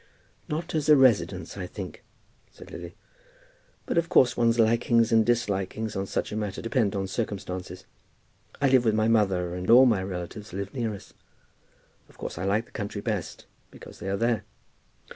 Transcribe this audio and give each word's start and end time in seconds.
"Not 0.47 0.73
as 0.73 0.89
a 0.89 0.95
residence, 0.95 1.57
I 1.57 1.67
think," 1.67 2.03
said 2.51 2.71
Lily. 2.71 2.95
"But 3.85 3.99
of 3.99 4.09
course 4.09 4.35
one's 4.35 4.57
likings 4.57 5.11
and 5.11 5.23
dislikings 5.23 5.95
on 5.95 6.07
such 6.07 6.31
a 6.31 6.35
matter 6.35 6.59
depend 6.59 6.95
on 6.95 7.05
circumstances. 7.05 7.85
I 8.59 8.69
live 8.69 8.83
with 8.83 8.95
my 8.95 9.07
mother, 9.07 9.53
and 9.53 9.69
all 9.69 9.85
my 9.85 10.01
relatives 10.01 10.53
live 10.53 10.73
near 10.73 10.95
us. 10.95 11.13
Of 12.09 12.17
course 12.17 12.39
I 12.39 12.45
like 12.45 12.65
the 12.65 12.71
country 12.71 13.01
best, 13.01 13.45
because 13.69 13.99
they 13.99 14.09
are 14.09 14.17
there." 14.17 14.43